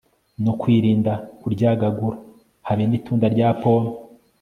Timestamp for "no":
0.45-0.53